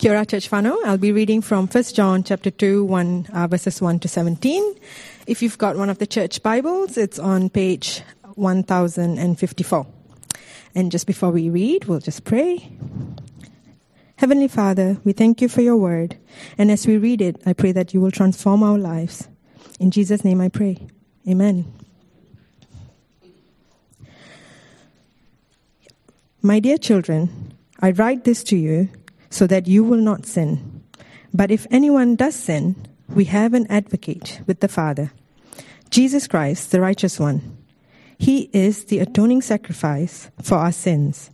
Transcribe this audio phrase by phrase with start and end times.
[0.00, 0.24] Kia ora.
[0.86, 4.74] I'll be reading from 1 John chapter 2, 1, uh, verses 1 to 17.
[5.26, 8.00] If you've got one of the church Bibles, it's on page
[8.36, 9.86] 1054.
[10.74, 12.66] And just before we read, we'll just pray.
[14.16, 16.16] Heavenly Father, we thank you for your word.
[16.56, 19.28] And as we read it, I pray that you will transform our lives.
[19.78, 20.78] In Jesus' name I pray.
[21.28, 21.70] Amen.
[26.40, 28.88] My dear children, I write this to you
[29.30, 30.82] so that you will not sin.
[31.32, 32.74] But if anyone does sin,
[33.08, 35.12] we have an advocate with the Father,
[35.90, 37.56] Jesus Christ, the righteous one.
[38.18, 41.30] He is the atoning sacrifice for our sins,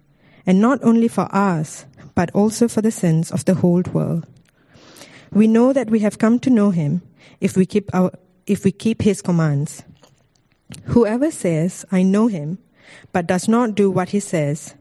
[0.46, 4.27] and not only for ours, but also for the sins of the whole world.
[5.33, 7.02] We know that we have come to know him
[7.41, 8.12] if we keep our
[8.47, 9.83] if we keep his commands.
[10.84, 12.58] Whoever says, I know him,
[13.12, 14.74] but does not do what he says,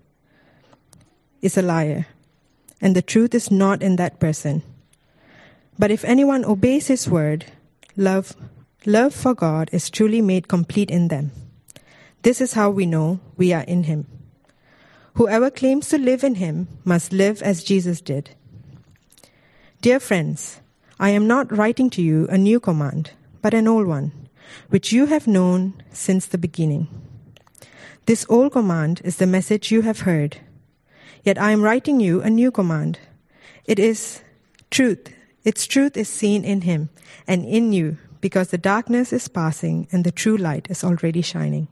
[1.42, 2.06] is a liar
[2.82, 4.64] and the truth is not in that person.
[5.78, 7.46] But if anyone obeys his word,
[7.98, 8.36] love,
[8.86, 11.32] love for God is truly made complete in them.
[12.22, 14.08] This is how we know we are in him.
[15.16, 18.32] Whoever claims to live in him must live as Jesus did.
[19.82, 20.60] Dear friends,
[21.00, 23.12] I am not writing to you a new command,
[23.42, 24.12] but an old one,
[24.70, 26.88] which you have known since the beginning.
[28.06, 30.38] This old command is the message you have heard
[31.26, 33.00] Yet I am writing you a new command.
[33.66, 34.22] It is
[34.70, 35.10] truth.
[35.44, 36.90] Its truth is seen in him
[37.28, 41.68] and in you because the darkness is passing and the true light is already shining.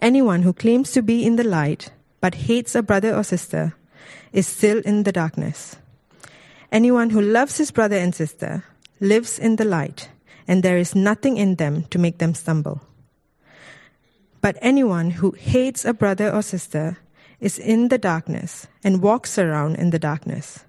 [0.00, 3.74] Anyone who claims to be in the light but hates a brother or sister
[4.32, 5.76] is still in the darkness.
[6.72, 8.64] Anyone who loves his brother and sister
[9.00, 10.08] lives in the light,
[10.48, 12.80] and there is nothing in them to make them stumble.
[14.40, 16.98] But anyone who hates a brother or sister
[17.40, 20.64] is in the darkness and walks around in the darkness.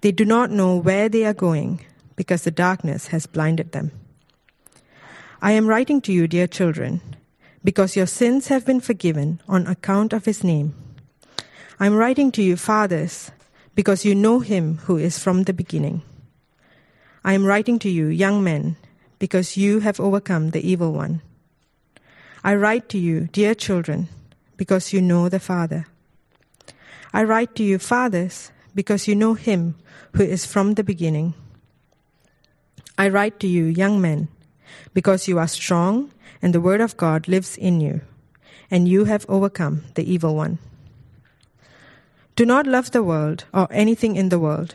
[0.00, 1.84] They do not know where they are going
[2.16, 3.92] because the darkness has blinded them.
[5.40, 7.00] I am writing to you, dear children,
[7.64, 10.74] because your sins have been forgiven on account of his name.
[11.80, 13.30] I am writing to you, fathers,
[13.74, 16.02] because you know him who is from the beginning.
[17.24, 18.76] I am writing to you, young men,
[19.18, 21.22] because you have overcome the evil one.
[22.44, 24.08] I write to you, dear children,
[24.56, 25.86] because you know the Father.
[27.12, 29.74] I write to you, fathers, because you know him
[30.14, 31.34] who is from the beginning.
[32.96, 34.28] I write to you, young men,
[34.94, 38.00] because you are strong and the word of God lives in you,
[38.70, 40.58] and you have overcome the evil one.
[42.34, 44.74] Do not love the world or anything in the world.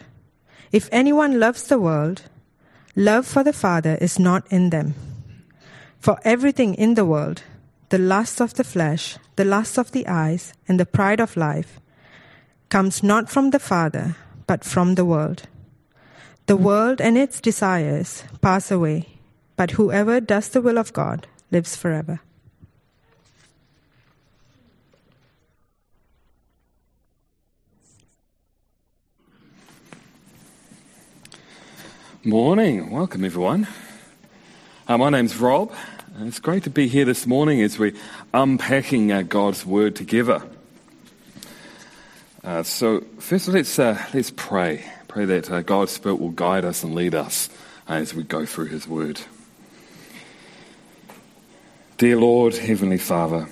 [0.72, 2.24] If anyone loves the world,
[2.96, 4.94] love for the Father is not in them.
[6.00, 7.42] For everything in the world,
[7.90, 11.80] the lust of the flesh, the lust of the eyes, and the pride of life,
[12.70, 15.44] comes not from the Father, but from the world.
[16.48, 19.08] The world and its desires pass away,
[19.56, 22.22] but whoever does the will of God lives forever.
[32.24, 32.92] Morning.
[32.92, 33.68] Welcome, everyone.
[34.86, 35.74] Uh, my name's Rob.
[36.18, 37.94] And it's great to be here this morning as we're
[38.34, 40.42] unpacking uh, God's Word together.
[42.48, 44.82] Uh, so, first, let's, uh, let's pray.
[45.10, 47.50] Pray that uh, God's Spirit will guide us and lead us
[47.90, 49.20] uh, as we go through His Word.
[51.98, 53.50] Dear Lord, Heavenly Father,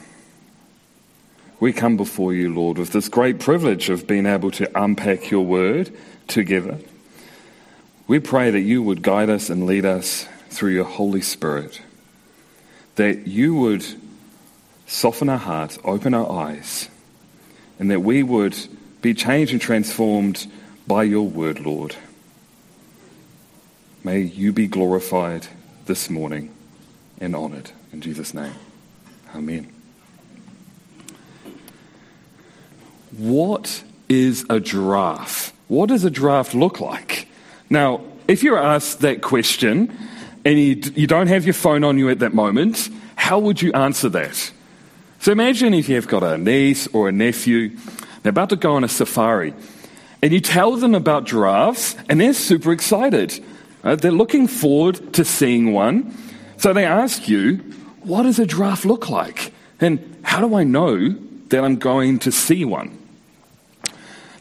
[1.60, 5.44] we come before you, Lord, with this great privilege of being able to unpack your
[5.44, 5.92] Word
[6.28, 6.80] together.
[8.08, 11.82] We pray that you would guide us and lead us through your Holy Spirit,
[12.96, 13.86] that you would
[14.88, 16.88] soften our hearts, open our eyes,
[17.78, 18.56] and that we would
[19.06, 20.48] be changed and transformed
[20.88, 21.96] by your word, Lord.
[24.04, 25.46] May you be glorified
[25.86, 26.52] this morning
[27.22, 27.70] and honored.
[27.94, 28.54] In Jesus' name.
[29.36, 29.72] Amen.
[33.16, 35.54] What is a giraffe?
[35.68, 37.28] What does a giraffe look like?
[37.70, 39.96] Now, if you're asked that question
[40.44, 43.72] and you, you don't have your phone on you at that moment, how would you
[43.74, 44.52] answer that?
[45.20, 47.78] So imagine if you've got a niece or a nephew
[48.26, 49.54] they're about to go on a safari.
[50.24, 53.40] And you tell them about giraffes, and they're super excited.
[53.84, 56.12] Uh, they're looking forward to seeing one.
[56.58, 57.58] So they ask you,
[58.02, 59.54] What does a giraffe look like?
[59.80, 61.10] And how do I know
[61.50, 62.98] that I'm going to see one?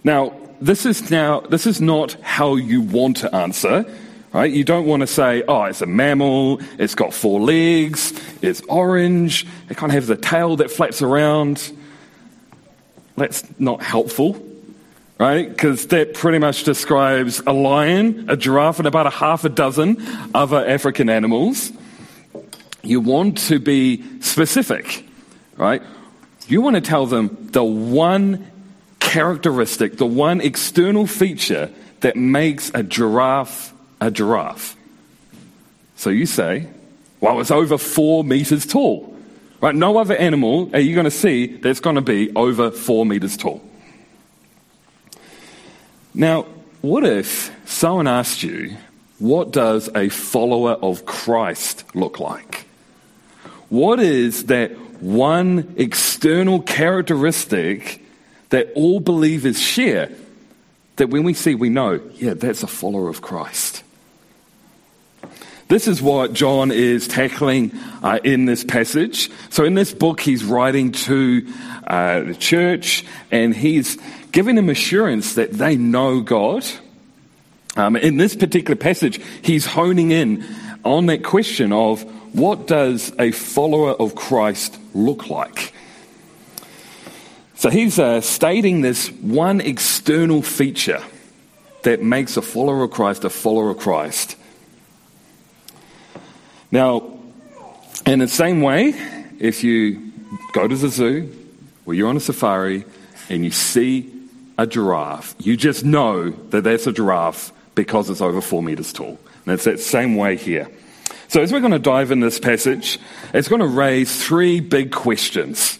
[0.03, 0.33] Now,
[0.63, 3.85] this is now this is not how you want to answer.
[4.33, 4.51] Right?
[4.51, 9.47] You don't want to say, oh, it's a mammal, it's got four legs, it's orange,
[9.69, 11.71] it kind of has a tail that flaps around.
[13.17, 14.41] That's not helpful.
[15.19, 15.49] right?
[15.49, 20.05] Because that pretty much describes a lion, a giraffe, and about a half a dozen
[20.35, 21.73] other African animals.
[22.83, 25.07] You want to be specific,
[25.57, 25.83] right?
[26.49, 28.51] You want to tell them the one
[29.01, 31.71] characteristic, the one external feature
[32.01, 34.77] that makes a giraffe a giraffe.
[35.97, 36.69] So you say,
[37.21, 39.14] well, it's over four meters tall.
[39.65, 39.75] Right?
[39.75, 43.35] No other animal are you going to see that's going to be over four meters
[43.35, 43.63] tall.
[46.13, 46.43] Now,
[46.83, 48.77] what if someone asked you,
[49.19, 52.67] what does a follower of Christ look like?
[53.71, 58.05] What is that one external characteristic
[58.51, 60.11] that all believers share
[60.97, 63.74] that when we see, we know, yeah, that's a follower of Christ.
[65.69, 67.73] This is what John is tackling
[68.03, 69.31] uh, in this passage.
[69.51, 71.47] So, in this book, he's writing to
[71.87, 73.99] uh, the church and he's
[74.31, 76.67] giving them assurance that they know God.
[77.77, 80.45] Um, in this particular passage, he's honing in
[80.85, 82.03] on that question of
[82.35, 85.73] what does a follower of Christ look like?
[87.55, 91.03] So he's uh, stating this one external feature
[91.83, 94.37] that makes a follower of Christ a follower of Christ.
[96.75, 97.09] Now,
[98.05, 98.95] in the same way,
[99.39, 100.11] if you
[100.53, 101.33] go to the zoo
[101.87, 102.85] or you're on a safari
[103.29, 104.13] and you see
[104.59, 109.21] a giraffe, you just know that that's a giraffe because it's over four meters tall.
[109.47, 110.69] And it's that same way here.
[111.29, 112.99] So, as we're going to dive in this passage,
[113.33, 115.79] it's going to raise three big questions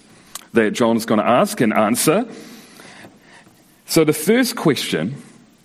[0.53, 2.25] that John's going to ask and answer.
[3.87, 5.21] So, the first question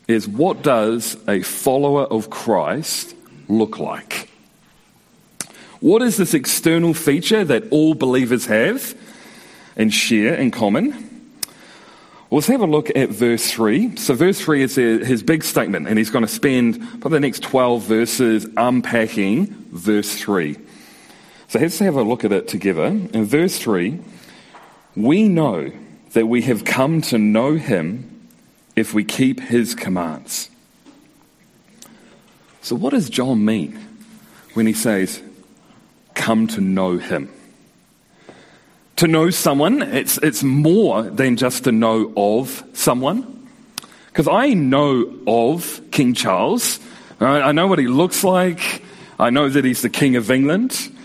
[0.08, 3.14] is what does a follower of Christ
[3.48, 4.29] look like?
[5.80, 8.96] What is this external feature that all believers have
[9.78, 10.92] and share in common?
[12.30, 13.96] Well, let's have a look at verse 3.
[13.96, 17.44] So, verse 3 is his big statement, and he's going to spend probably the next
[17.44, 20.58] 12 verses unpacking verse 3.
[21.48, 22.86] So, let's have a look at it together.
[22.86, 24.00] In verse 3,
[24.96, 25.72] we know
[26.12, 28.28] that we have come to know him
[28.76, 30.50] if we keep his commands.
[32.62, 33.80] So, what does John mean
[34.54, 35.22] when he says,
[36.30, 37.28] come to know him?
[38.98, 43.48] To know someone, it's, it's more than just to know of someone.
[44.10, 46.80] Because I know of King Charles.
[47.20, 48.84] I know what he looks like.
[49.18, 50.96] I know that he's the King of England.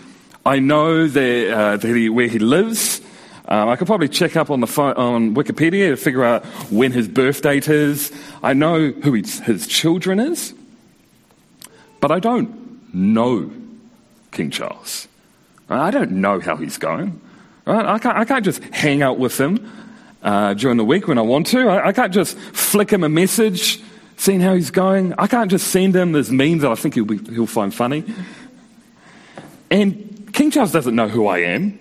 [0.45, 3.01] I know that, uh, that he, where he lives.
[3.47, 6.91] Um, I could probably check up on the phone, on Wikipedia to figure out when
[6.91, 8.11] his birth date is.
[8.43, 10.53] I know who his children is,
[11.99, 13.49] but I don't know
[14.31, 15.07] King Charles.
[15.69, 17.19] I don't know how he's going.
[17.65, 17.85] Right?
[17.85, 19.71] I, can't, I can't just hang out with him
[20.21, 21.67] uh, during the week when I want to.
[21.67, 23.81] I, I, can't just flick him a message,
[24.17, 25.13] seeing how he's going.
[25.17, 28.03] I can't just send him this meme that I think he'll, be, he'll find funny.
[29.71, 31.79] And King Charles doesn't know who I am.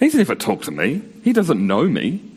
[0.00, 2.30] He's never talked to me, he doesn't know me.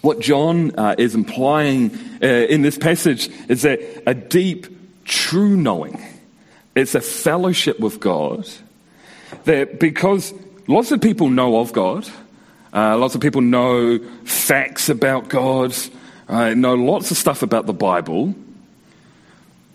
[0.00, 1.90] What John uh, is implying
[2.22, 6.00] uh, in this passage is that a deep, true knowing.
[6.76, 8.48] It's a fellowship with God
[9.44, 10.32] that because
[10.66, 12.08] lots of people know of God,
[12.72, 15.74] uh, lots of people know facts about God,
[16.28, 18.34] uh, know lots of stuff about the Bible.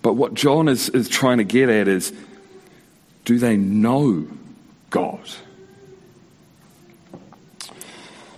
[0.01, 2.13] But what John is, is trying to get at is
[3.25, 4.27] do they know
[4.89, 5.29] God?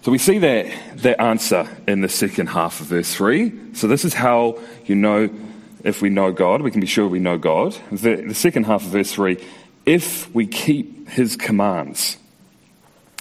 [0.04, 3.74] So we see that, that answer in the second half of verse 3.
[3.74, 5.32] So this is how you know
[5.84, 7.76] if we know God, we can be sure we know God.
[7.92, 9.44] The, the second half of verse 3
[9.86, 12.18] if we keep his commands.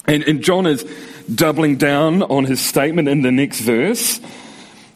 [0.07, 0.85] And, and John is
[1.33, 4.21] doubling down on his statement in the next verse.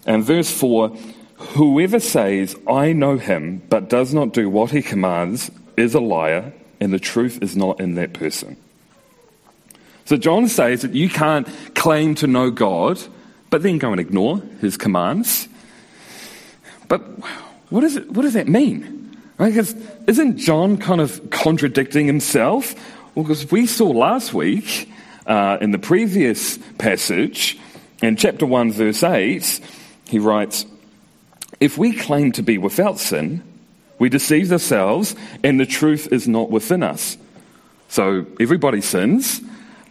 [0.06, 0.96] And verse 4
[1.38, 6.52] Whoever says, I know him, but does not do what he commands, is a liar,
[6.80, 8.56] and the truth is not in that person.
[10.04, 12.98] So John says that you can't claim to know God,
[13.50, 15.48] but then go and ignore his commands.
[16.88, 17.02] But
[17.70, 18.97] what, is it, what does that mean?
[19.38, 19.50] Right?
[19.54, 19.74] Because
[20.06, 22.74] isn't John kind of contradicting himself?
[23.14, 24.90] Well, because we saw last week
[25.26, 27.58] uh, in the previous passage,
[28.02, 29.60] in chapter 1, verse 8,
[30.08, 30.66] he writes,
[31.60, 33.42] If we claim to be without sin,
[33.98, 37.16] we deceive ourselves and the truth is not within us.
[37.88, 39.40] So everybody sins.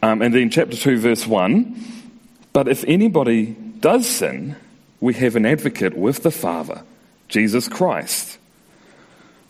[0.02, 1.84] Um, and then chapter 2, verse 1
[2.54, 4.56] But if anybody does sin,
[5.00, 6.84] we have an advocate with the Father,
[7.28, 8.37] Jesus Christ.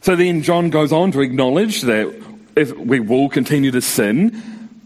[0.01, 2.13] So then John goes on to acknowledge that
[2.55, 4.41] if we will continue to sin,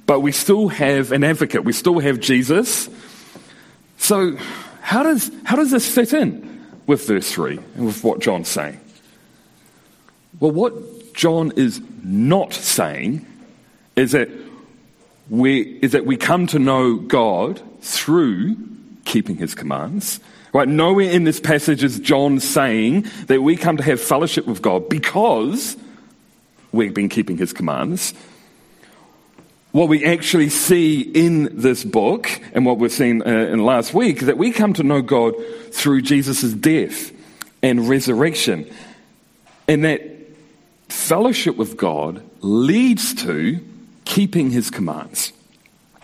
[0.06, 2.90] but we still have an advocate, we still have Jesus.
[3.98, 4.36] So
[4.82, 8.80] how does, how does this fit in with verse 3 and with what John's saying?
[10.40, 13.26] Well, what John is not saying
[13.96, 14.30] is that
[15.30, 18.58] we, is that we come to know God through
[19.06, 20.20] keeping his commands.
[20.54, 20.68] Right?
[20.68, 24.90] Nowhere in this passage is John saying that we come to have fellowship with God
[24.90, 25.78] because
[26.72, 28.14] we've been keeping his commands.
[29.72, 34.18] What we actually see in this book and what we've seen uh, in last week
[34.18, 35.36] is that we come to know God
[35.72, 37.14] through Jesus' death
[37.64, 38.70] and resurrection.
[39.70, 40.02] And that
[40.90, 43.66] fellowship with God leads to
[44.04, 45.32] keeping his commands.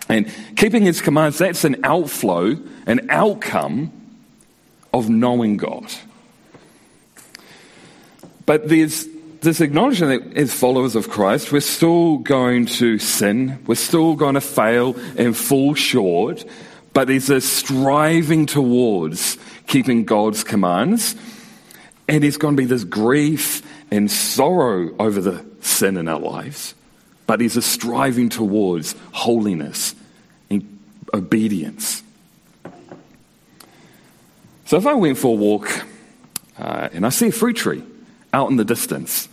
[0.08, 3.92] And keeping his commands, that's an outflow, an outcome
[4.92, 5.86] of knowing God.
[8.46, 9.06] But there's
[9.40, 14.34] this acknowledgement that as followers of Christ, we're still going to sin, we're still going
[14.34, 16.44] to fail and fall short,
[16.92, 21.14] but there's a striving towards keeping God's commands.
[22.08, 26.74] And there's going to be this grief and sorrow over the sin in our lives,
[27.26, 29.94] but there's a striving towards holiness
[30.48, 30.78] and
[31.12, 32.02] obedience.
[34.68, 35.66] So if I went for a walk
[36.58, 37.82] uh, and I see a fruit tree,
[38.34, 39.26] out in the distance.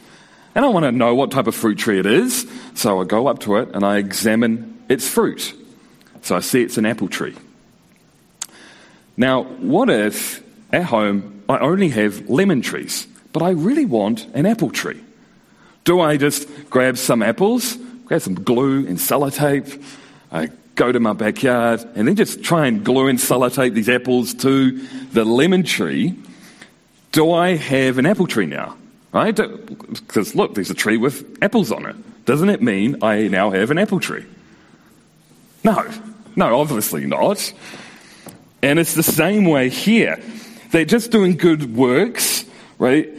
[0.56, 3.27] And I want to know what type of fruit tree it is, so I go
[3.27, 5.54] up to it and I examine its fruit.
[6.22, 7.36] So I see it's an apple tree.
[9.18, 14.46] Now, what if at home I only have lemon trees, but I really want an
[14.46, 15.01] apple tree?
[15.84, 17.75] Do I just grab some apples,
[18.06, 19.84] grab some glue and sellotape,
[20.32, 24.34] I go to my backyard, and then just try and glue and sellotape these apples
[24.36, 24.72] to
[25.13, 26.15] the lemon tree?
[27.12, 28.77] Do I have an apple tree now?
[29.12, 29.36] Right?
[29.36, 31.96] Because look, there's a tree with apples on it.
[32.25, 34.25] Doesn't it mean I now have an apple tree?
[35.63, 35.89] No.
[36.36, 37.53] No, obviously not.
[38.62, 40.20] And it's the same way here.
[40.72, 42.44] They're just doing good works,
[42.77, 43.10] right?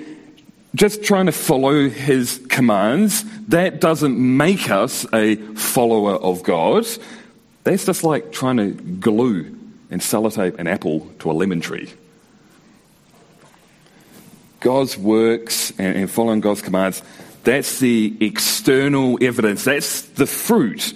[0.74, 3.24] Just trying to follow his commands.
[3.48, 6.86] That doesn't make us a follower of God.
[7.66, 9.52] That's just like trying to glue
[9.90, 11.92] and sellotape an apple to a lemon tree.
[14.60, 17.02] God's works and, and following God's commands,
[17.42, 20.94] that's the external evidence, that's the fruit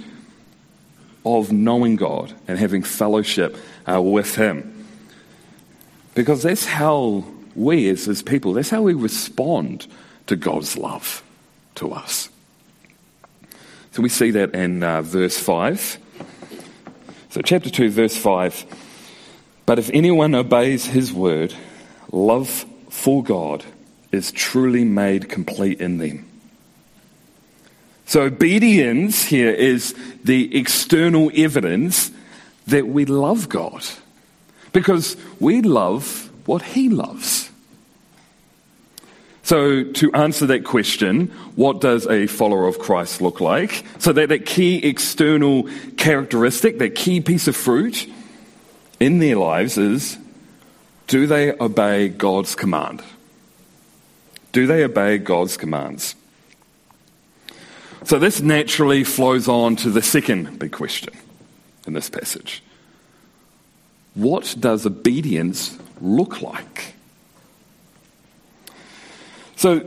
[1.27, 3.57] of knowing God and having fellowship
[3.91, 4.87] uh, with Him.
[6.15, 7.25] Because that's how
[7.57, 9.89] we, as His people, that's how we respond
[10.29, 11.25] to God's love
[11.75, 12.29] to us.
[13.91, 15.99] So we see that in uh, verse 5.
[17.30, 18.64] So, chapter 2, verse 5.
[19.64, 21.54] But if anyone obeys His word,
[22.10, 23.64] love for God
[24.10, 26.28] is truly made complete in them.
[28.04, 29.94] So, obedience here is
[30.25, 32.10] the external evidence
[32.66, 33.84] that we love God
[34.72, 37.50] because we love what He loves.
[39.50, 41.26] So, to answer that question,
[41.57, 43.85] what does a follower of Christ look like?
[43.99, 48.09] So, that, that key external characteristic, that key piece of fruit
[49.00, 50.19] in their lives is
[51.09, 53.02] do they obey God's command?
[54.52, 56.14] Do they obey God's commands?
[58.04, 61.12] So this naturally flows on to the second big question
[61.88, 62.62] in this passage.
[64.14, 66.95] What does obedience look like?
[69.61, 69.81] So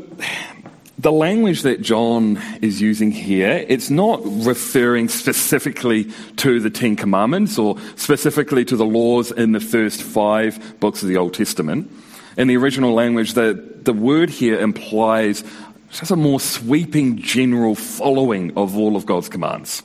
[0.99, 7.57] the language that John is using here, it's not referring specifically to the Ten Commandments
[7.57, 11.89] or specifically to the laws in the first five books of the Old Testament.
[12.37, 15.43] In the original language, the, the word here implies
[15.89, 19.81] just a more sweeping general following of all of God's commands.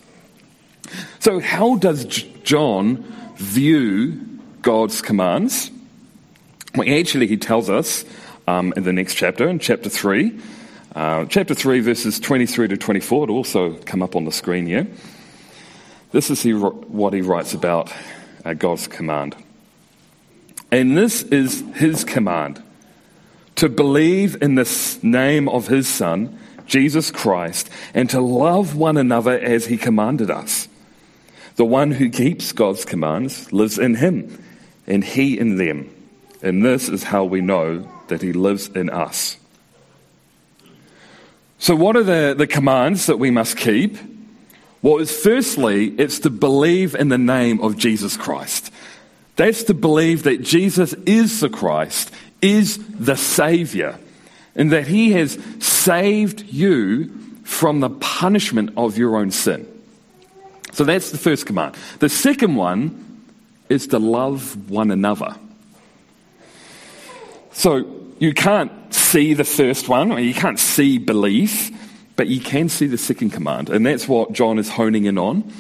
[1.21, 2.05] So, how does
[2.45, 4.21] John view
[4.61, 5.71] God's commands?
[6.75, 8.05] Well, actually, he tells us
[8.49, 10.41] um, in the next chapter, in chapter 3,
[10.95, 14.87] uh, chapter 3, verses 23 to 24, it'll also come up on the screen here.
[16.13, 17.93] This is he, what he writes about
[18.47, 19.37] uh, God's command.
[20.73, 22.63] And this is his command
[23.57, 29.39] to believe in the name of his Son, Jesus Christ, and to love one another
[29.39, 30.69] as he commanded us.
[31.57, 34.43] The one who keeps God's commands lives in him,
[34.87, 35.95] and he in them.
[36.41, 39.37] And this is how we know that he lives in us.
[41.59, 43.97] So, what are the, the commands that we must keep?
[44.81, 48.73] Well, is firstly, it's to believe in the name of Jesus Christ.
[49.35, 53.99] That's to believe that Jesus is the Christ, is the Savior,
[54.55, 57.09] and that He has saved you
[57.45, 59.67] from the punishment of your own sin.
[60.73, 61.75] So that's the first command.
[61.99, 63.25] The second one
[63.69, 65.35] is to love one another.
[67.53, 71.71] So you can't see the first one, or you can't see belief,
[72.17, 73.71] but you can see the second command.
[73.71, 75.53] And that's what John is honing in on.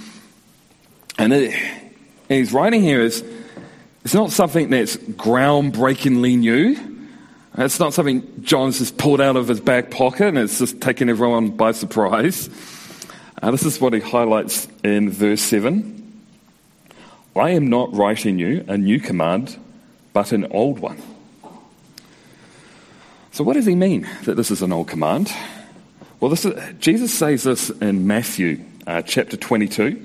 [1.18, 3.24] And, it, and he's writing here is
[4.04, 6.98] it's not something that's groundbreakingly new.
[7.56, 11.08] It's not something John's just pulled out of his back pocket and it's just taken
[11.08, 12.48] everyone by surprise.
[13.42, 15.94] Uh, this is what he highlights in verse 7.
[17.36, 19.56] I am not writing you a new command,
[20.12, 21.00] but an old one.
[23.32, 25.32] So, what does he mean that this is an old command?
[26.20, 26.46] Well, is,
[26.80, 30.04] Jesus says this in Matthew uh, chapter 22.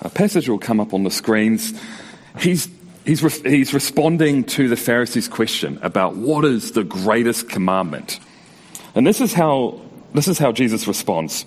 [0.00, 1.72] A passage will come up on the screens.
[2.38, 2.68] He's,
[3.04, 8.20] he's, re- he's responding to the Pharisees' question about what is the greatest commandment.
[8.94, 9.80] And this is how,
[10.12, 11.46] this is how Jesus responds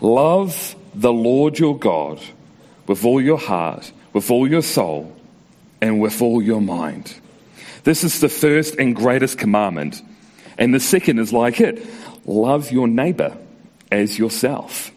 [0.00, 2.20] Love the Lord your God
[2.86, 5.14] with all your heart, with all your soul,
[5.80, 7.14] and with all your mind.
[7.86, 10.02] This is the first and greatest commandment.
[10.58, 11.86] And the second is like it
[12.24, 13.38] love your neighbor
[13.92, 14.90] as yourself.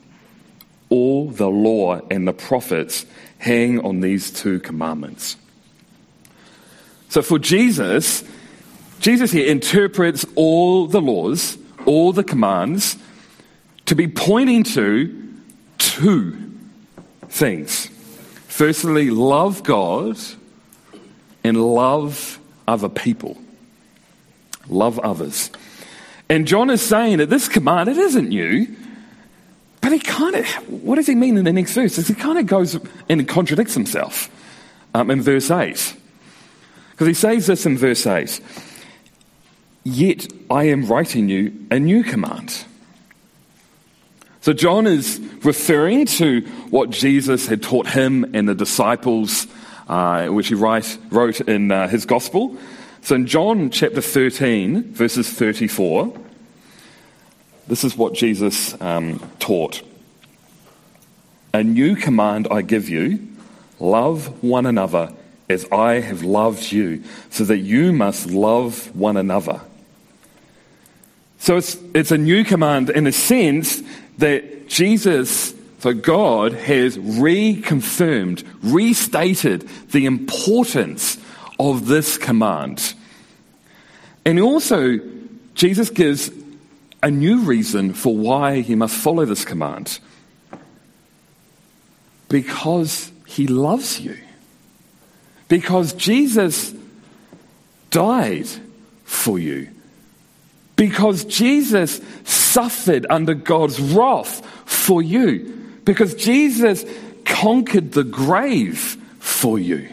[0.90, 3.06] All the law and the prophets
[3.38, 5.38] hang on these two commandments.
[7.10, 8.24] So for Jesus,
[9.02, 12.98] Jesus here interprets all the laws, all the commands,
[13.86, 15.32] to be pointing to
[15.78, 16.52] two
[17.28, 17.86] things.
[18.48, 20.18] Firstly, love God
[21.44, 22.39] and love
[22.70, 23.38] other people.
[24.70, 25.50] Love others.
[26.30, 28.68] And John is saying that this command, it isn't new,
[29.82, 31.96] but he kind of, what does he mean in the next verse?
[31.96, 34.30] He kind of goes and contradicts himself
[34.94, 35.96] um, in verse 8.
[36.92, 38.40] Because he says this in verse 8
[39.84, 42.66] Yet I am writing you a new command.
[44.42, 49.48] So John is referring to what Jesus had taught him and the disciples,
[49.90, 52.56] uh, which he write, wrote in uh, his gospel.
[53.02, 56.18] So in John chapter 13, verses 34,
[57.68, 59.82] this is what Jesus um, taught.
[61.54, 63.28] A new command I give you
[63.80, 65.14] love one another
[65.50, 69.60] as I have loved you, so that you must love one another.
[71.40, 73.82] So it's, it's a new command in a sense
[74.20, 79.62] that Jesus, so God, has reconfirmed, restated
[79.92, 81.18] the importance
[81.58, 82.94] of this command.
[84.26, 85.00] And also,
[85.56, 86.32] Jesus gives
[87.02, 90.00] a new reason for why he must follow this command.
[92.28, 94.18] Because he loves you.
[95.48, 96.74] Because Jesus
[97.90, 98.48] died
[99.06, 99.70] for you.
[100.76, 105.56] Because Jesus suffered under God's wrath for you.
[105.90, 106.86] Because Jesus
[107.26, 108.78] conquered the grave
[109.18, 109.90] for you.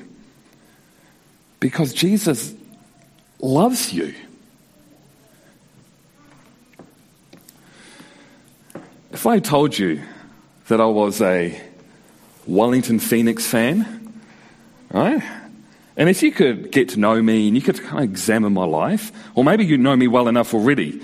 [1.58, 2.52] Because Jesus
[3.40, 4.12] loves you.
[9.10, 10.02] If I told you
[10.68, 11.58] that I was a
[12.46, 14.20] Wellington Phoenix fan,
[14.90, 15.22] right?
[15.96, 18.66] And if you could get to know me and you could kind of examine my
[18.66, 21.00] life, or maybe you know me well enough already,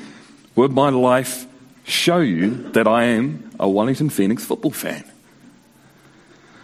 [0.55, 1.47] would my life
[1.85, 5.05] show you that I am a Wellington Phoenix football fan?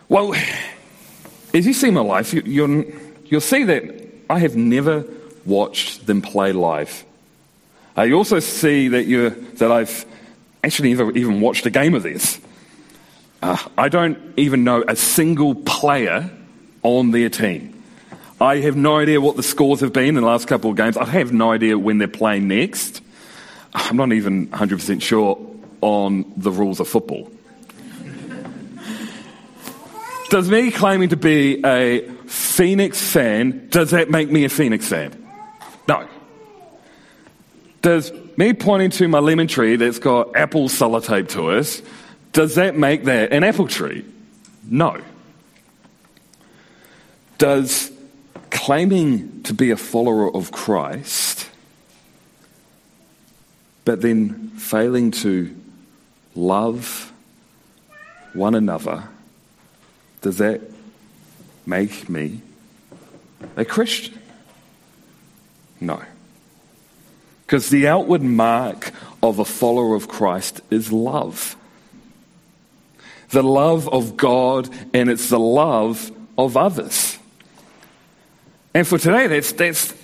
[0.09, 0.35] Well,
[1.55, 2.85] as you see my life, you, you'll,
[3.27, 5.05] you'll see that I have never
[5.45, 7.05] watched them play live.
[7.97, 10.07] Uh, you also see that, you that I've
[10.63, 12.39] actually never even watched a game of theirs.
[13.43, 16.31] Uh, I don't even know a single player
[16.83, 17.83] on their team.
[18.41, 20.97] I have no idea what the scores have been in the last couple of games.
[20.97, 23.01] I have no idea when they're playing next.
[23.79, 25.39] I'm not even 100% sure
[25.81, 27.31] on the rules of football.
[30.31, 35.13] does me claiming to be a Phoenix fan, does that make me a Phoenix fan?
[35.87, 36.07] No.
[37.81, 41.83] Does me pointing to my lemon tree that's got apple sellotape to it,
[42.33, 44.05] does that make that an apple tree?
[44.65, 45.01] No.
[47.39, 47.93] Does
[48.51, 51.38] claiming to be a follower of Christ,
[53.89, 55.57] but then failing to
[56.35, 57.11] love
[58.35, 59.05] one another,
[60.21, 60.61] does that
[61.65, 62.43] make me
[63.57, 64.19] a Christian?
[65.81, 66.03] No.
[67.47, 71.57] Because the outward mark of a follower of Christ is love.
[73.31, 77.19] The love of God, and it's the love of others.
[78.75, 79.95] And for today, that's, that's,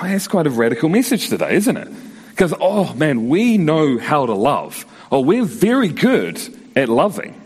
[0.00, 1.88] that's quite a radical message today, isn't it?
[2.34, 4.84] Because, oh man, we know how to love.
[5.12, 6.40] Oh, we're very good
[6.74, 7.40] at loving.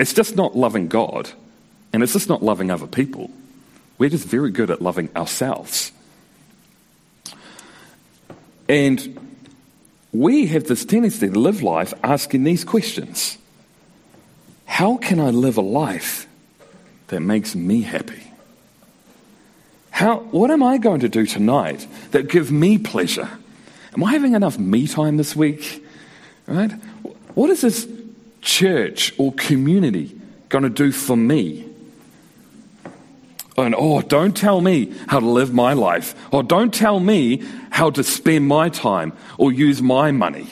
[0.00, 1.28] It's just not loving God,
[1.92, 3.30] and it's just not loving other people.
[3.98, 5.92] We're just very good at loving ourselves.
[8.66, 9.30] And
[10.10, 13.36] we have this tendency to live life asking these questions
[14.64, 16.26] How can I live a life
[17.08, 18.22] that makes me happy?
[19.90, 23.28] How, what am I going to do tonight that give me pleasure?
[23.94, 25.84] Am I having enough me time this week?
[26.46, 26.70] Right?
[27.34, 27.88] What is this
[28.40, 31.68] church or community going to do for me?
[33.56, 37.90] And oh, don't tell me how to live my life, or don't tell me how
[37.90, 40.46] to spend my time or use my money,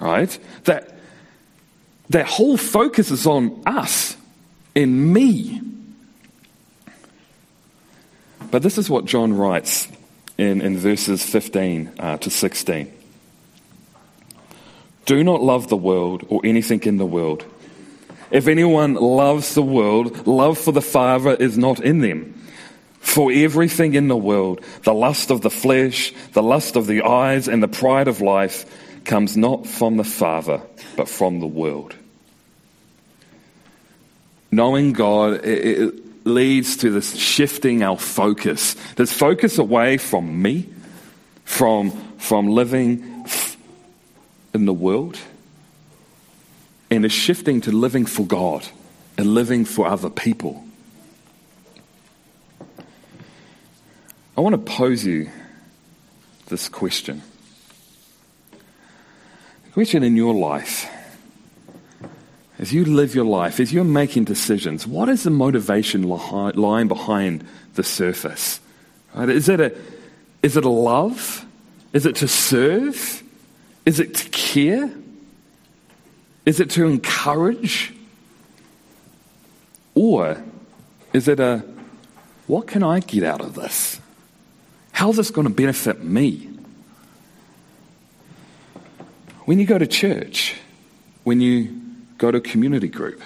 [0.00, 0.38] right?
[0.64, 0.96] That,
[2.10, 4.16] that whole focus is on us
[4.76, 5.60] and me.
[8.50, 9.88] But this is what John writes
[10.38, 12.92] in, in verses 15 uh, to 16.
[15.04, 17.44] Do not love the world or anything in the world.
[18.30, 22.38] If anyone loves the world, love for the Father is not in them.
[23.00, 27.48] For everything in the world, the lust of the flesh, the lust of the eyes,
[27.48, 28.64] and the pride of life
[29.04, 30.62] comes not from the Father,
[30.96, 31.94] but from the world.
[34.50, 40.68] Knowing God it leads to this shifting our focus, this focus away from me,
[41.44, 43.26] from, from living
[44.54, 45.18] in the world,
[46.90, 48.66] and is shifting to living for God
[49.16, 50.64] and living for other people.
[54.36, 55.30] I want to pose you
[56.46, 57.22] this question.
[58.52, 60.90] A question in your life.
[62.62, 67.44] As you live your life, as you're making decisions, what is the motivation lying behind
[67.74, 68.60] the surface?
[69.12, 69.28] Right?
[69.28, 69.76] Is, it a,
[70.44, 71.44] is it a love?
[71.92, 73.24] Is it to serve?
[73.84, 74.92] Is it to care?
[76.46, 77.92] Is it to encourage?
[79.96, 80.40] Or
[81.12, 81.64] is it a,
[82.46, 84.00] what can I get out of this?
[84.92, 86.48] How's this going to benefit me?
[89.46, 90.54] When you go to church,
[91.24, 91.81] when you
[92.22, 93.20] go to community group,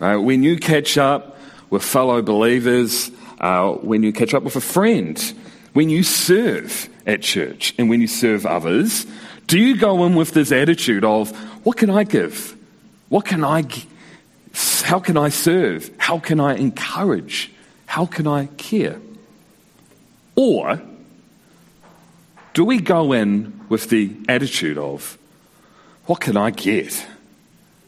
[0.00, 0.16] right?
[0.16, 1.38] when you catch up
[1.70, 3.08] with fellow believers,
[3.40, 5.32] uh, when you catch up with a friend,
[5.74, 9.06] when you serve at church and when you serve others,
[9.46, 11.30] do you go in with this attitude of,
[11.64, 12.56] what can I give?
[13.10, 13.62] What can I,
[14.82, 15.88] how can I serve?
[15.98, 17.52] How can I encourage?
[17.86, 19.00] How can I care?
[20.34, 20.82] Or
[22.54, 25.16] do we go in with the attitude of,
[26.06, 27.06] what can I get?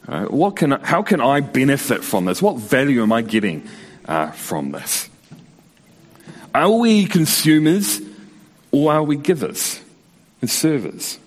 [0.09, 2.41] What can, how can I benefit from this?
[2.41, 3.69] What value am I getting
[4.07, 5.09] uh, from this?
[6.55, 8.01] Are we consumers
[8.71, 9.81] or are we givers
[10.41, 11.19] and servers?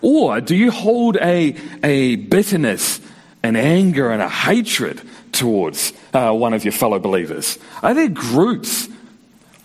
[0.00, 3.00] Or do you hold a, a bitterness,
[3.42, 7.58] an anger, and a hatred towards uh, one of your fellow believers?
[7.82, 8.88] Are there groups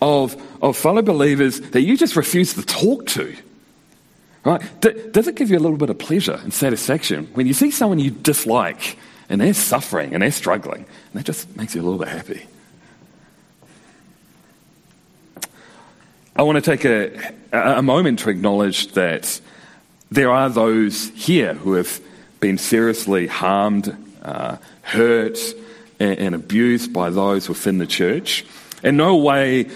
[0.02, 3.36] of, of fellow believers that you just refuse to talk to.
[4.45, 4.62] Right?
[5.12, 7.97] Does it give you a little bit of pleasure and satisfaction when you see someone
[7.97, 11.97] you dislike and they're suffering and they're struggling and that just makes you a little
[11.97, 12.45] bit happy?
[16.36, 19.41] I want to take a, a moment to acknowledge that
[20.12, 21.99] there are those here who have
[22.39, 25.39] been seriously harmed, uh, hurt,
[25.99, 28.45] and, and abused by those within the church.
[28.84, 29.71] In no way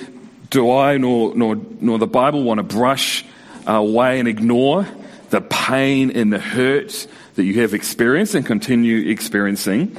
[0.51, 3.25] do I nor, nor, nor the Bible want to brush
[3.67, 4.87] Uh, away and ignore
[5.29, 9.95] the pain and the hurt that you have experienced and continue experiencing.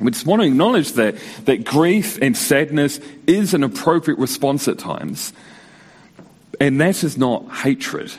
[0.00, 4.78] We just want to acknowledge that, that grief and sadness is an appropriate response at
[4.78, 5.32] times.
[6.58, 8.12] And that is not hatred.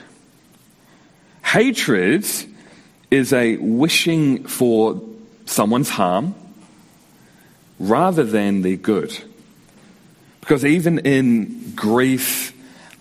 [1.44, 2.24] Hatred
[3.10, 5.00] is a wishing for
[5.44, 6.34] someone's harm
[7.78, 9.16] rather than their good.
[10.40, 12.51] Because even in grief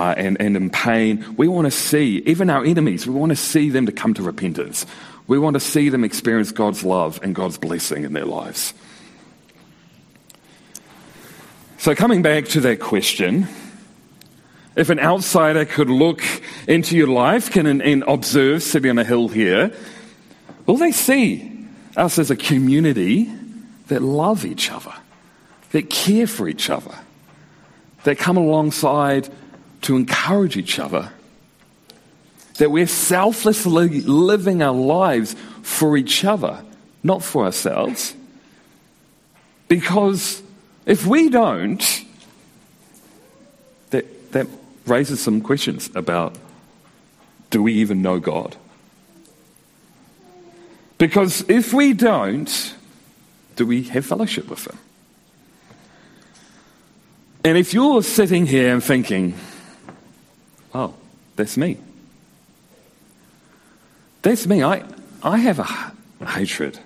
[0.01, 3.35] uh, and, and in pain, we want to see, even our enemies, we want to
[3.35, 4.83] see them to come to repentance.
[5.27, 8.73] We want to see them experience God's love and God's blessing in their lives.
[11.77, 13.47] So, coming back to that question,
[14.75, 16.23] if an outsider could look
[16.67, 19.71] into your life can, and, and observe sitting on a hill here,
[20.65, 23.31] will they see us as a community
[23.89, 24.93] that love each other,
[25.73, 26.95] that care for each other?
[28.03, 29.29] that come alongside
[29.81, 31.11] to encourage each other.
[32.57, 36.63] That we're selflessly living our lives for each other,
[37.03, 38.15] not for ourselves.
[39.67, 40.41] Because
[40.85, 42.05] if we don't,
[43.89, 44.47] that, that
[44.85, 46.35] raises some questions about
[47.49, 48.55] do we even know God?
[50.97, 52.75] Because if we don't,
[53.55, 54.77] do we have fellowship with Him?
[57.43, 59.33] And if you're sitting here and thinking,
[60.73, 60.93] oh,
[61.35, 61.77] that's me,
[64.21, 64.63] That's me.
[64.63, 64.83] I,
[65.23, 66.79] I have a hatred,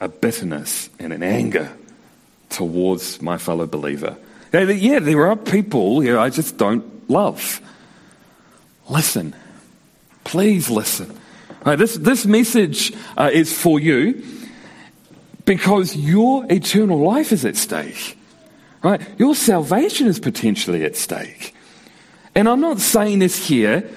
[0.00, 1.70] a bitterness, and an anger
[2.48, 4.16] towards my fellow believer.
[4.52, 7.60] Yeah, there are people I just don't love.
[8.88, 9.34] Listen.
[10.24, 11.14] Please listen.
[11.64, 14.22] Right, this, this message uh, is for you
[15.44, 18.18] because your eternal life is at stake.
[18.82, 19.00] Right?
[19.18, 21.54] Your salvation is potentially at stake.
[22.38, 23.90] And I'm not saying this here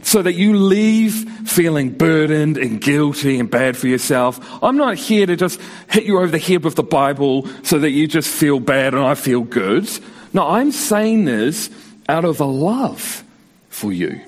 [0.00, 4.40] so that you leave feeling burdened and guilty and bad for yourself.
[4.62, 7.90] I'm not here to just hit you over the head with the Bible so that
[7.90, 9.86] you just feel bad and I feel good.
[10.32, 11.68] No, I'm saying this
[12.08, 13.22] out of a love
[13.68, 14.18] for you,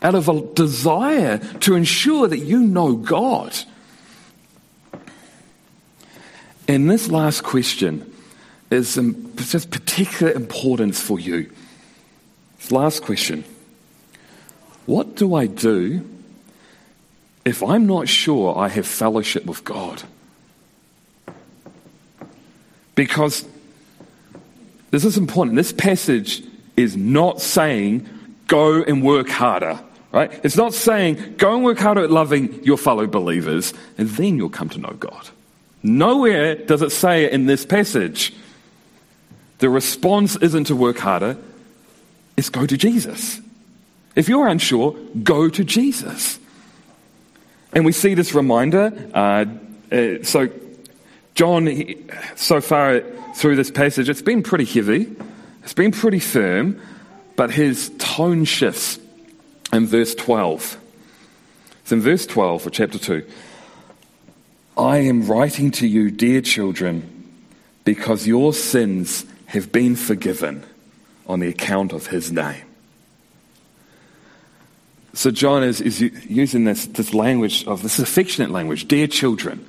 [0.00, 3.54] out of a desire to ensure that you know God.
[6.66, 8.10] And this last question
[8.70, 8.94] is
[9.36, 11.50] just particular importance for you.
[12.70, 13.44] Last question
[14.86, 16.08] What do I do
[17.44, 20.02] if I'm not sure I have fellowship with God?
[22.94, 23.46] Because
[24.90, 25.56] this is important.
[25.56, 26.42] This passage
[26.76, 28.08] is not saying
[28.46, 29.78] go and work harder,
[30.12, 30.32] right?
[30.42, 34.48] It's not saying go and work harder at loving your fellow believers and then you'll
[34.48, 35.28] come to know God.
[35.82, 38.32] Nowhere does it say it in this passage.
[39.58, 41.36] The response isn't to work harder,
[42.36, 43.40] it's go to Jesus.
[44.14, 46.38] If you're unsure, go to Jesus.
[47.72, 48.92] And we see this reminder.
[49.12, 49.44] Uh,
[49.92, 50.48] uh, so,
[51.34, 51.98] John, he,
[52.34, 53.00] so far
[53.34, 55.14] through this passage, it's been pretty heavy,
[55.62, 56.80] it's been pretty firm,
[57.36, 58.98] but his tone shifts
[59.72, 60.78] in verse 12.
[61.82, 63.26] It's in verse 12 of chapter 2.
[64.78, 67.30] I am writing to you, dear children,
[67.84, 70.64] because your sins have been forgiven
[71.28, 72.62] on the account of his name.
[75.14, 79.66] So John is, is using this, this language of this affectionate language, dear children.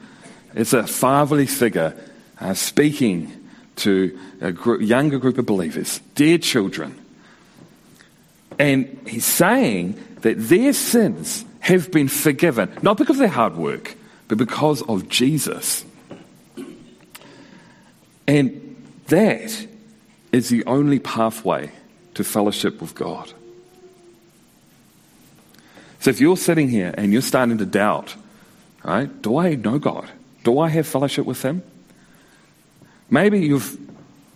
[0.53, 1.95] It's a fatherly figure
[2.39, 3.31] uh, speaking
[3.77, 6.99] to a group, younger group of believers, dear children.
[8.59, 13.95] And he's saying that their sins have been forgiven, not because of their hard work,
[14.27, 15.85] but because of Jesus.
[18.27, 18.75] And
[19.07, 19.67] that
[20.37, 21.71] is the only pathway
[22.13, 23.33] to fellowship with God.
[25.99, 28.15] So if you're sitting here and you're starting to doubt,
[28.83, 30.07] right, do I know God?
[30.43, 31.63] Do I have fellowship with Him?
[33.09, 33.59] Maybe you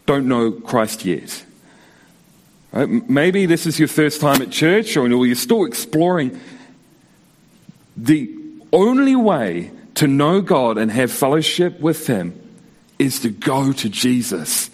[0.07, 1.45] don't know Christ yet.
[2.71, 2.89] Right?
[3.07, 6.39] Maybe this is your first time at church or you're still exploring.
[7.95, 8.35] The
[8.73, 12.33] only way to know God and have fellowship with Him
[12.97, 14.70] is to go to Jesus.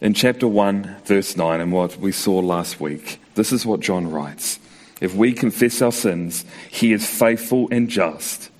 [0.00, 4.10] In chapter 1, verse 9, and what we saw last week, this is what John
[4.10, 4.58] writes
[5.00, 8.50] If we confess our sins, He is faithful and just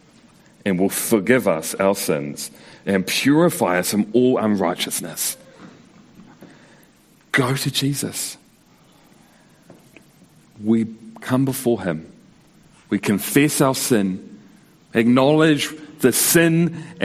[0.65, 2.51] and will forgive us our sins
[2.87, 5.37] and purify us from all unrighteousness.
[7.33, 8.37] Go to Jesus.
[10.63, 10.87] We
[11.21, 12.11] come before Him
[12.95, 14.39] we confess our sin,
[14.95, 15.69] acknowledge
[15.99, 17.05] the sin uh,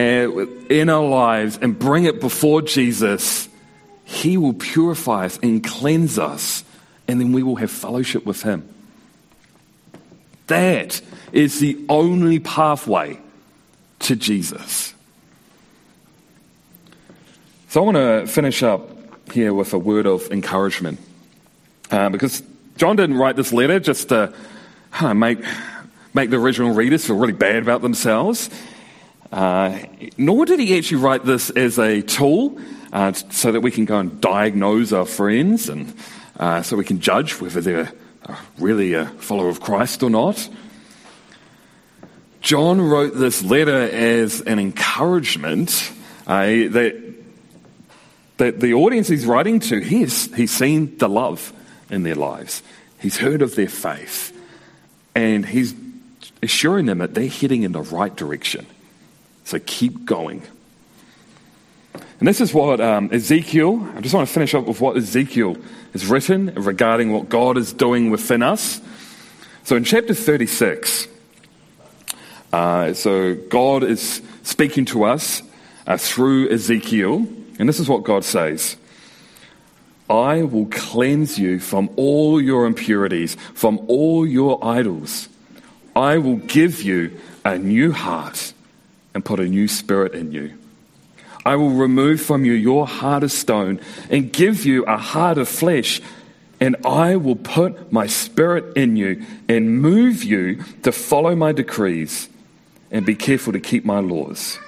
[0.69, 3.48] in our lives, and bring it before Jesus,
[4.09, 6.63] He will purify us and cleanse us,
[7.07, 8.67] and then we will have fellowship with Him.
[10.47, 10.99] That
[11.31, 13.19] is the only pathway
[13.99, 14.95] to Jesus.
[17.67, 18.89] So I want to finish up
[19.31, 20.99] here with a word of encouragement.
[21.91, 22.41] Uh, because
[22.77, 24.33] John didn't write this letter just to
[25.13, 25.37] make
[26.15, 28.49] make the original readers feel really bad about themselves.
[29.31, 29.79] Uh,
[30.17, 32.59] nor did he actually write this as a tool
[32.91, 35.93] uh, so that we can go and diagnose our friends and
[36.39, 37.91] uh, so we can judge whether they're
[38.57, 40.49] really a follower of Christ or not.
[42.41, 45.91] John wrote this letter as an encouragement
[46.25, 47.13] uh, that,
[48.37, 51.51] that the audience he's writing to, he's, he's seen the love
[51.89, 52.63] in their lives.
[52.99, 54.35] He's heard of their faith.
[55.15, 55.75] And he's
[56.41, 58.65] assuring them that they're heading in the right direction.
[59.49, 60.43] So keep going.
[62.19, 65.57] And this is what um, Ezekiel, I just want to finish up with what Ezekiel
[65.91, 68.79] has written regarding what God is doing within us.
[69.63, 71.07] So in chapter 36,
[72.53, 75.41] uh, so God is speaking to us
[75.87, 77.25] uh, through Ezekiel,
[77.57, 78.77] and this is what God says.
[80.11, 85.27] I will cleanse you from all your impurities, from all your idols.
[85.95, 88.53] I will give you a new heart
[89.13, 90.57] and put a new spirit in you.
[91.45, 95.47] I will remove from you your heart of stone and give you a heart of
[95.47, 96.01] flesh.
[96.59, 102.27] and I will put my spirit in you and move you to follow my decrees
[102.91, 104.59] and be careful to keep my laws.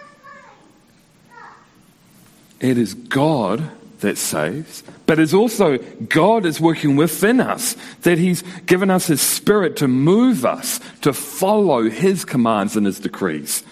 [2.59, 8.41] It is God that saves, but it's also God is working within us, that He's
[8.65, 13.63] given us His Spirit to move us to follow His commands and His decrees.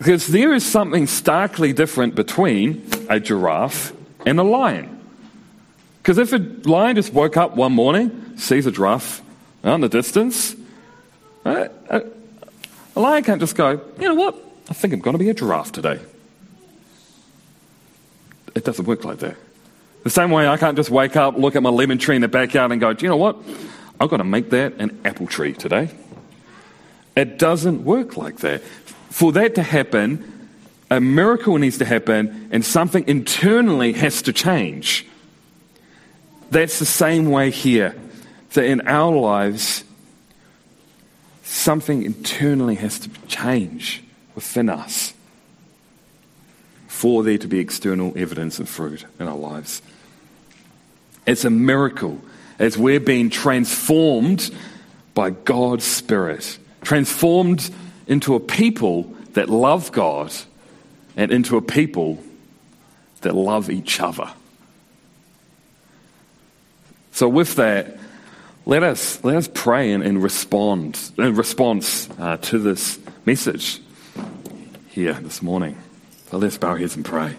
[0.00, 3.92] Because there is something starkly different between a giraffe
[4.24, 4.98] and a lion.
[5.98, 9.20] Because if a lion just woke up one morning, sees a giraffe
[9.62, 10.56] out in the distance,
[11.44, 12.00] uh, uh,
[12.96, 14.36] a lion can't just go, you know what,
[14.70, 16.00] I think I'm going to be a giraffe today.
[18.54, 19.36] It doesn't work like that.
[20.04, 22.28] The same way I can't just wake up, look at my lemon tree in the
[22.28, 23.36] backyard and go, do you know what?
[24.00, 25.90] I've got to make that an apple tree today.
[27.14, 28.62] It doesn't work like that.
[29.10, 30.48] For that to happen,
[30.90, 35.06] a miracle needs to happen and something internally has to change.
[36.50, 37.94] That's the same way here.
[38.54, 39.84] That in our lives,
[41.44, 44.02] something internally has to change
[44.34, 45.14] within us
[47.00, 49.80] for there to be external evidence and fruit in our lives.
[51.26, 52.20] It's a miracle
[52.58, 54.50] as we're being transformed
[55.14, 57.70] by God's Spirit, transformed
[58.10, 60.32] into a people that love God
[61.16, 62.22] and into a people
[63.20, 64.30] that love each other.
[67.12, 67.98] So, with that,
[68.66, 73.80] let us, let us pray and, and respond in response uh, to this message
[74.88, 75.78] here this morning.
[76.30, 77.36] So let's bow heads and pray.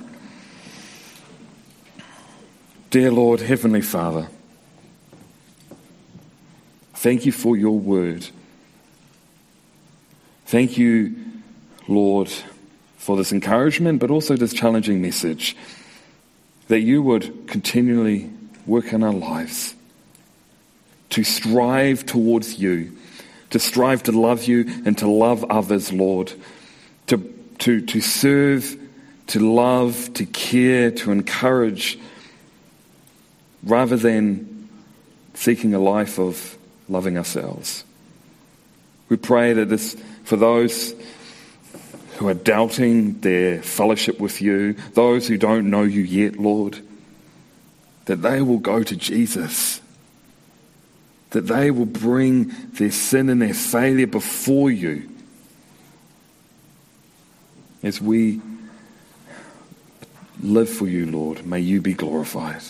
[2.89, 4.27] Dear Lord, Heavenly Father,
[6.95, 8.27] thank you for your word.
[10.51, 11.15] Thank you,
[11.87, 12.29] Lord,
[12.97, 15.55] for this encouragement, but also this challenging message
[16.67, 18.29] that you would continually
[18.65, 19.73] work in our lives,
[21.11, 22.97] to strive towards you,
[23.51, 26.33] to strive to love you and to love others, Lord,
[27.07, 27.17] to,
[27.59, 28.77] to, to serve,
[29.27, 31.97] to love, to care, to encourage,
[33.63, 34.67] rather than
[35.33, 36.57] seeking a life of
[36.89, 37.85] loving ourselves.
[39.11, 40.95] We pray that this, for those
[42.15, 46.79] who are doubting their fellowship with you, those who don't know you yet, Lord,
[48.05, 49.81] that they will go to Jesus,
[51.31, 55.09] that they will bring their sin and their failure before you
[57.83, 58.39] as we
[60.41, 61.45] live for you, Lord.
[61.45, 62.63] May you be glorified.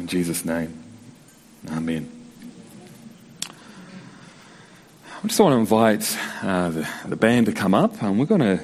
[0.00, 0.82] In Jesus' name,
[1.70, 2.21] Amen.
[5.22, 8.40] I just want to invite uh, the, the, band to come up, and we're going
[8.40, 8.60] to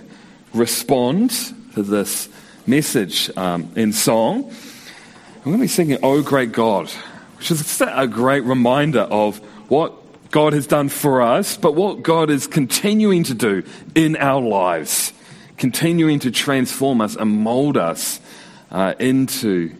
[0.52, 1.30] respond
[1.74, 2.28] to this
[2.66, 4.52] message um, in song.
[5.36, 6.90] I'm going to be singing Oh Great God,
[7.36, 9.38] which is a great reminder of
[9.70, 13.62] what God has done for us, but what God is continuing to do
[13.94, 15.12] in our lives,
[15.58, 18.18] continuing to transform us and mold us
[18.72, 19.76] uh, into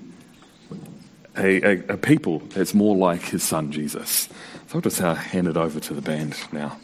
[1.37, 4.29] a, a, a, people that's more like his son Jesus.
[4.69, 6.77] So I'll just uh, hand it over to the band now.